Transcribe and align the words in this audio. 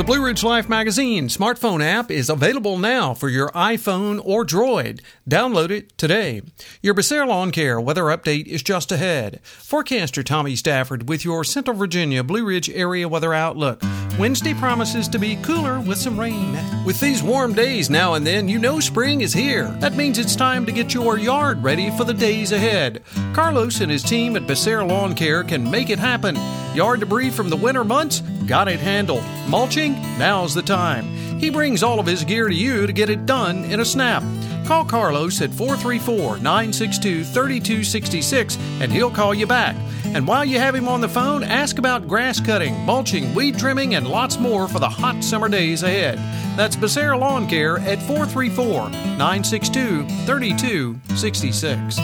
The 0.00 0.04
Blue 0.04 0.24
Ridge 0.24 0.42
Life 0.42 0.66
Magazine 0.66 1.28
smartphone 1.28 1.84
app 1.84 2.10
is 2.10 2.30
available 2.30 2.78
now 2.78 3.12
for 3.12 3.28
your 3.28 3.50
iPhone 3.50 4.18
or 4.24 4.46
Droid. 4.46 5.02
Download 5.28 5.68
it 5.68 5.98
today. 5.98 6.40
Your 6.80 6.94
Becerra 6.94 7.28
Lawn 7.28 7.50
Care 7.50 7.78
weather 7.78 8.04
update 8.04 8.46
is 8.46 8.62
just 8.62 8.90
ahead. 8.90 9.40
Forecaster 9.42 10.22
Tommy 10.22 10.56
Stafford 10.56 11.06
with 11.06 11.22
your 11.22 11.44
Central 11.44 11.76
Virginia 11.76 12.24
Blue 12.24 12.46
Ridge 12.46 12.70
area 12.70 13.10
weather 13.10 13.34
outlook. 13.34 13.82
Wednesday 14.18 14.54
promises 14.54 15.06
to 15.06 15.18
be 15.18 15.36
cooler 15.42 15.78
with 15.80 15.98
some 15.98 16.18
rain. 16.18 16.58
With 16.86 16.98
these 16.98 17.22
warm 17.22 17.52
days 17.52 17.90
now 17.90 18.14
and 18.14 18.26
then, 18.26 18.48
you 18.48 18.58
know 18.58 18.80
spring 18.80 19.20
is 19.20 19.34
here. 19.34 19.68
That 19.80 19.96
means 19.96 20.18
it's 20.18 20.34
time 20.34 20.64
to 20.64 20.72
get 20.72 20.94
your 20.94 21.18
yard 21.18 21.62
ready 21.62 21.90
for 21.90 22.04
the 22.04 22.14
days 22.14 22.52
ahead. 22.52 23.02
Carlos 23.34 23.82
and 23.82 23.92
his 23.92 24.02
team 24.02 24.34
at 24.36 24.46
Becerra 24.46 24.88
Lawn 24.88 25.14
Care 25.14 25.44
can 25.44 25.70
make 25.70 25.90
it 25.90 25.98
happen. 25.98 26.38
Yard 26.74 27.00
debris 27.00 27.28
from 27.28 27.50
the 27.50 27.56
winter 27.56 27.84
months? 27.84 28.22
Got 28.46 28.68
it 28.68 28.80
handled. 28.80 29.24
Mulching? 29.48 29.94
Now's 30.18 30.54
the 30.54 30.62
time. 30.62 31.04
He 31.38 31.50
brings 31.50 31.82
all 31.82 32.00
of 32.00 32.06
his 32.06 32.24
gear 32.24 32.48
to 32.48 32.54
you 32.54 32.86
to 32.86 32.92
get 32.92 33.10
it 33.10 33.26
done 33.26 33.64
in 33.64 33.80
a 33.80 33.84
snap. 33.84 34.22
Call 34.66 34.84
Carlos 34.84 35.40
at 35.40 35.50
434 35.50 36.38
962 36.38 37.24
3266 37.24 38.56
and 38.80 38.92
he'll 38.92 39.10
call 39.10 39.34
you 39.34 39.46
back. 39.46 39.74
And 40.04 40.26
while 40.26 40.44
you 40.44 40.58
have 40.58 40.74
him 40.74 40.88
on 40.88 41.00
the 41.00 41.08
phone, 41.08 41.42
ask 41.42 41.78
about 41.78 42.08
grass 42.08 42.40
cutting, 42.40 42.74
mulching, 42.80 43.34
weed 43.34 43.58
trimming, 43.58 43.94
and 43.94 44.08
lots 44.08 44.38
more 44.38 44.66
for 44.68 44.78
the 44.78 44.88
hot 44.88 45.22
summer 45.22 45.48
days 45.48 45.82
ahead. 45.82 46.18
That's 46.56 46.76
Becerra 46.76 47.18
Lawn 47.18 47.46
Care 47.48 47.78
at 47.78 48.02
434 48.02 48.90
962 48.90 50.06
3266. 50.26 51.96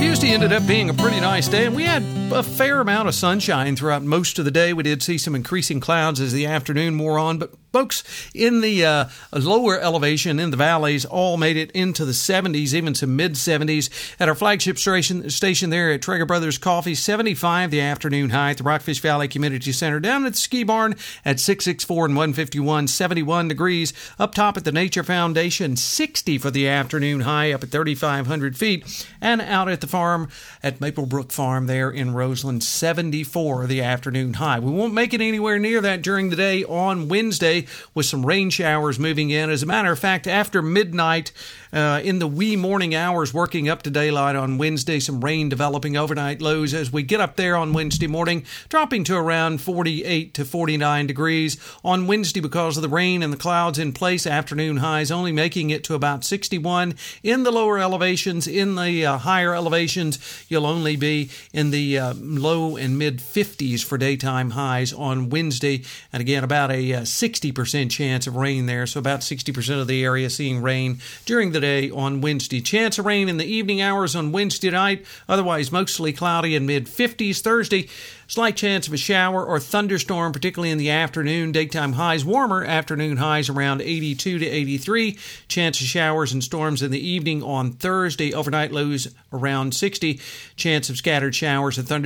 Tuesday 0.00 0.30
ended 0.30 0.52
up 0.52 0.66
being 0.66 0.88
a 0.90 0.94
pretty 0.94 1.20
nice 1.20 1.48
day, 1.48 1.66
and 1.66 1.76
we 1.76 1.84
had 1.84 2.02
a 2.32 2.42
fair 2.44 2.80
amount 2.80 3.08
of 3.08 3.14
sunshine 3.14 3.74
throughout 3.74 4.02
most 4.02 4.38
of 4.38 4.44
the 4.44 4.50
day. 4.50 4.72
We 4.72 4.84
did 4.84 5.02
see 5.02 5.18
some 5.18 5.34
increasing 5.34 5.80
clouds 5.80 6.20
as 6.20 6.32
the 6.32 6.46
afternoon 6.46 6.96
wore 6.96 7.18
on, 7.18 7.38
but 7.38 7.52
folks 7.72 8.02
in 8.34 8.60
the 8.60 8.84
uh, 8.84 9.04
lower 9.32 9.78
elevation 9.78 10.38
in 10.38 10.50
the 10.50 10.56
valleys 10.56 11.04
all 11.04 11.36
made 11.36 11.56
it 11.56 11.70
into 11.72 12.04
the 12.04 12.12
70s, 12.12 12.74
even 12.74 12.94
some 12.94 13.16
mid 13.16 13.34
70s. 13.34 13.90
At 14.20 14.28
our 14.28 14.34
flagship 14.34 14.78
station, 14.78 15.28
station 15.30 15.70
there 15.70 15.92
at 15.92 16.00
Trager 16.00 16.26
Brothers 16.26 16.58
Coffee, 16.58 16.94
75 16.94 17.70
the 17.70 17.80
afternoon 17.80 18.30
high 18.30 18.50
at 18.50 18.58
the 18.58 18.64
Rockfish 18.64 19.00
Valley 19.00 19.28
Community 19.28 19.72
Center. 19.72 20.00
Down 20.00 20.26
at 20.26 20.32
the 20.32 20.38
ski 20.38 20.64
barn 20.64 20.92
at 21.24 21.40
664 21.40 22.06
and 22.06 22.16
151, 22.16 22.88
71 22.88 23.48
degrees. 23.48 23.92
Up 24.18 24.34
top 24.34 24.56
at 24.56 24.64
the 24.64 24.72
Nature 24.72 25.04
Foundation, 25.04 25.76
60 25.76 26.38
for 26.38 26.50
the 26.50 26.68
afternoon 26.68 27.20
high 27.20 27.52
up 27.52 27.62
at 27.62 27.70
3,500 27.70 28.56
feet. 28.56 29.06
And 29.20 29.40
out 29.40 29.68
at 29.68 29.80
the 29.80 29.86
farm 29.86 30.28
at 30.62 30.80
Maplebrook 30.80 31.32
Farm 31.32 31.66
there 31.66 31.90
in 31.90 32.14
Roseland, 32.20 32.62
74 32.62 33.66
the 33.66 33.80
afternoon 33.80 34.34
high. 34.34 34.58
We 34.58 34.70
won't 34.70 34.92
make 34.92 35.14
it 35.14 35.22
anywhere 35.22 35.58
near 35.58 35.80
that 35.80 36.02
during 36.02 36.28
the 36.28 36.36
day 36.36 36.62
on 36.64 37.08
Wednesday 37.08 37.66
with 37.94 38.04
some 38.04 38.26
rain 38.26 38.50
showers 38.50 38.98
moving 38.98 39.30
in. 39.30 39.48
As 39.48 39.62
a 39.62 39.66
matter 39.66 39.90
of 39.90 39.98
fact, 39.98 40.26
after 40.26 40.60
midnight, 40.60 41.32
uh, 41.72 42.00
in 42.02 42.18
the 42.18 42.26
wee 42.26 42.56
morning 42.56 42.94
hours, 42.94 43.32
working 43.32 43.68
up 43.68 43.82
to 43.82 43.90
daylight 43.90 44.36
on 44.36 44.58
Wednesday, 44.58 44.98
some 44.98 45.24
rain 45.24 45.48
developing 45.48 45.96
overnight 45.96 46.42
lows 46.42 46.74
as 46.74 46.92
we 46.92 47.02
get 47.02 47.20
up 47.20 47.36
there 47.36 47.56
on 47.56 47.72
Wednesday 47.72 48.06
morning, 48.06 48.44
dropping 48.68 49.04
to 49.04 49.16
around 49.16 49.60
48 49.60 50.34
to 50.34 50.44
49 50.44 51.06
degrees. 51.06 51.56
On 51.84 52.06
Wednesday, 52.06 52.40
because 52.40 52.76
of 52.76 52.82
the 52.82 52.88
rain 52.88 53.22
and 53.22 53.32
the 53.32 53.36
clouds 53.36 53.78
in 53.78 53.92
place, 53.92 54.26
afternoon 54.26 54.78
highs 54.78 55.10
only 55.10 55.32
making 55.32 55.70
it 55.70 55.84
to 55.84 55.94
about 55.94 56.24
61. 56.24 56.94
In 57.22 57.44
the 57.44 57.52
lower 57.52 57.78
elevations, 57.78 58.46
in 58.46 58.74
the 58.74 59.06
uh, 59.06 59.18
higher 59.18 59.54
elevations, 59.54 60.44
you'll 60.48 60.66
only 60.66 60.96
be 60.96 61.30
in 61.52 61.70
the 61.70 61.98
uh, 61.98 62.09
low 62.18 62.76
and 62.76 62.98
mid 62.98 63.18
50s 63.18 63.84
for 63.84 63.98
daytime 63.98 64.50
highs 64.50 64.92
on 64.92 65.30
Wednesday. 65.30 65.82
And 66.12 66.20
again, 66.20 66.44
about 66.44 66.70
a 66.70 66.90
60% 66.92 67.86
uh, 67.86 67.88
chance 67.88 68.26
of 68.26 68.36
rain 68.36 68.66
there. 68.66 68.86
So 68.86 69.00
about 69.00 69.20
60% 69.20 69.80
of 69.80 69.86
the 69.86 70.04
area 70.04 70.30
seeing 70.30 70.62
rain 70.62 70.98
during 71.24 71.52
the 71.52 71.60
day 71.60 71.90
on 71.90 72.20
Wednesday. 72.20 72.60
Chance 72.60 72.98
of 72.98 73.06
rain 73.06 73.28
in 73.28 73.36
the 73.36 73.44
evening 73.44 73.80
hours 73.80 74.14
on 74.16 74.32
Wednesday 74.32 74.70
night, 74.70 75.04
otherwise 75.28 75.72
mostly 75.72 76.12
cloudy 76.12 76.56
and 76.56 76.66
mid 76.66 76.86
50s. 76.86 77.40
Thursday, 77.40 77.88
Slight 78.30 78.54
chance 78.54 78.86
of 78.86 78.92
a 78.92 78.96
shower 78.96 79.44
or 79.44 79.58
thunderstorm, 79.58 80.30
particularly 80.32 80.70
in 80.70 80.78
the 80.78 80.90
afternoon. 80.90 81.50
Daytime 81.50 81.94
highs 81.94 82.24
warmer, 82.24 82.62
afternoon 82.62 83.16
highs 83.16 83.48
around 83.48 83.82
82 83.82 84.38
to 84.38 84.46
83. 84.46 85.18
Chance 85.48 85.80
of 85.80 85.88
showers 85.88 86.32
and 86.32 86.44
storms 86.44 86.80
in 86.80 86.92
the 86.92 87.04
evening 87.04 87.42
on 87.42 87.72
Thursday. 87.72 88.32
Overnight 88.32 88.70
lows 88.70 89.12
around 89.32 89.74
60. 89.74 90.20
Chance 90.54 90.90
of 90.90 90.96
scattered 90.96 91.34
showers 91.34 91.76
and 91.76 91.88
thunderstorms, 91.88 91.99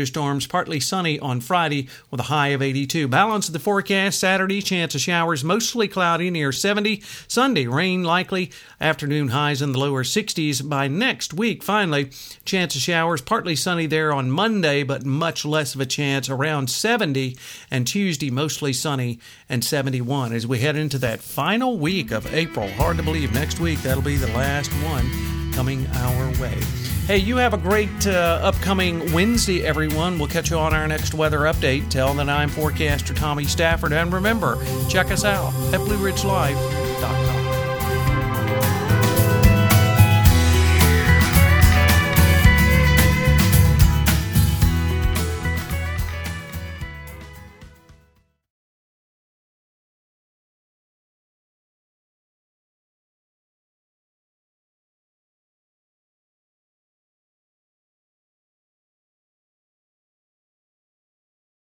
partly 0.49 0.81
sunny 0.81 1.19
on 1.19 1.41
Friday 1.41 1.89
with 2.11 2.21
a 2.21 2.25
high 2.25 2.49
of 2.49 2.63
82. 2.63 3.09
Balance 3.09 3.49
of 3.49 3.53
the 3.53 3.59
forecast 3.59 4.19
Saturday, 4.19 4.61
chance 4.63 4.95
of 4.95 5.01
showers 5.01 5.45
mostly 5.45 5.89
cloudy 5.89 6.31
near 6.31 6.53
70. 6.53 7.03
Sunday, 7.29 7.67
rain 7.67 8.03
likely. 8.03 8.51
Afternoon 8.81 9.29
highs 9.29 9.63
in 9.63 9.73
the 9.73 9.79
lower 9.79 10.05
60s. 10.05 10.69
By 10.69 10.89
next 10.89 11.35
week, 11.35 11.63
finally, 11.63 12.11
chance 12.45 12.75
of 12.75 12.81
showers 12.81 13.21
partly 13.21 13.57
sunny 13.57 13.87
there 13.87 14.13
on 14.13 14.31
Monday, 14.31 14.83
but 14.83 15.05
much 15.05 15.45
less 15.45 15.75
of 15.75 15.81
a 15.81 15.87
chance 15.87 16.29
around 16.29 16.71
70, 16.71 17.37
and 17.71 17.87
Tuesday 17.87 18.31
mostly 18.31 18.73
sunny 18.73 19.19
and 19.49 19.65
71 19.65 20.33
as 20.33 20.47
we 20.47 20.61
head 20.61 20.77
into 20.77 20.99
that 20.99 21.21
final 21.21 21.79
week 21.79 22.11
of 22.11 22.33
April. 22.35 22.69
Hard 22.71 22.97
to 22.97 23.03
believe 23.03 23.33
next 23.33 23.61
week 23.61 23.81
that'll 23.81 24.03
be 24.03 24.17
the 24.17 24.27
last 24.29 24.73
one 24.85 25.53
coming 25.53 25.87
our 25.89 26.31
way. 26.41 26.59
Hey, 27.07 27.19
you 27.19 27.37
have 27.37 27.53
a 27.53 27.59
great 27.59 28.07
uh, 28.07 28.41
upcoming 28.43 29.13
Wednesday, 29.13 29.63
everyone. 29.63 30.19
We'll 30.19 30.27
catch 30.29 30.51
you 30.51 30.57
on 30.57 30.73
our 30.73 30.89
next 30.89 31.13
weather 31.13 31.41
update. 31.41 31.91
Tell 31.91 32.15
the 32.15 32.31
I'm 32.31 32.49
forecaster 32.49 33.13
Tommy 33.13 33.45
Stafford. 33.45 33.93
And 33.93 34.11
remember, 34.11 34.57
check 34.89 35.11
us 35.11 35.23
out 35.23 35.53
at 35.75 35.81
BlueRidgeLife.com. 35.81 37.44